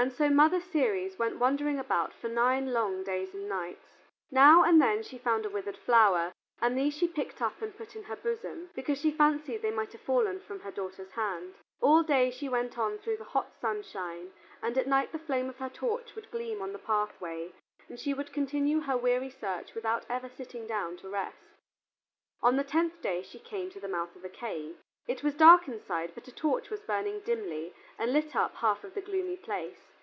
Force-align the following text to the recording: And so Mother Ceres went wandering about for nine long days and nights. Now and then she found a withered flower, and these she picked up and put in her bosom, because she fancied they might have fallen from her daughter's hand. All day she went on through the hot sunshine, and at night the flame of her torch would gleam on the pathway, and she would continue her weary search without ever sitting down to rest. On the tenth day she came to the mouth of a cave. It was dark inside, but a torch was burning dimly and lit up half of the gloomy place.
And 0.00 0.12
so 0.12 0.28
Mother 0.30 0.60
Ceres 0.60 1.18
went 1.18 1.40
wandering 1.40 1.76
about 1.76 2.14
for 2.14 2.28
nine 2.28 2.72
long 2.72 3.02
days 3.02 3.34
and 3.34 3.48
nights. 3.48 3.98
Now 4.30 4.62
and 4.62 4.80
then 4.80 5.02
she 5.02 5.18
found 5.18 5.44
a 5.44 5.48
withered 5.50 5.76
flower, 5.76 6.32
and 6.62 6.78
these 6.78 6.96
she 6.96 7.08
picked 7.08 7.42
up 7.42 7.60
and 7.60 7.76
put 7.76 7.96
in 7.96 8.04
her 8.04 8.14
bosom, 8.14 8.70
because 8.76 9.00
she 9.00 9.10
fancied 9.10 9.60
they 9.60 9.72
might 9.72 9.90
have 9.90 10.00
fallen 10.00 10.38
from 10.38 10.60
her 10.60 10.70
daughter's 10.70 11.10
hand. 11.10 11.54
All 11.80 12.04
day 12.04 12.30
she 12.30 12.48
went 12.48 12.78
on 12.78 12.98
through 12.98 13.16
the 13.16 13.24
hot 13.24 13.50
sunshine, 13.60 14.32
and 14.62 14.78
at 14.78 14.86
night 14.86 15.10
the 15.10 15.18
flame 15.18 15.48
of 15.48 15.58
her 15.58 15.68
torch 15.68 16.14
would 16.14 16.30
gleam 16.30 16.62
on 16.62 16.72
the 16.72 16.78
pathway, 16.78 17.50
and 17.88 17.98
she 17.98 18.14
would 18.14 18.32
continue 18.32 18.78
her 18.82 18.96
weary 18.96 19.30
search 19.30 19.74
without 19.74 20.06
ever 20.08 20.28
sitting 20.28 20.68
down 20.68 20.96
to 20.98 21.08
rest. 21.08 21.56
On 22.40 22.54
the 22.54 22.62
tenth 22.62 23.02
day 23.02 23.20
she 23.22 23.40
came 23.40 23.68
to 23.72 23.80
the 23.80 23.88
mouth 23.88 24.14
of 24.14 24.24
a 24.24 24.28
cave. 24.28 24.76
It 25.08 25.24
was 25.24 25.34
dark 25.34 25.66
inside, 25.66 26.12
but 26.14 26.28
a 26.28 26.32
torch 26.32 26.68
was 26.68 26.80
burning 26.82 27.20
dimly 27.20 27.74
and 27.98 28.12
lit 28.12 28.36
up 28.36 28.56
half 28.56 28.84
of 28.84 28.92
the 28.94 29.00
gloomy 29.00 29.36
place. 29.38 29.94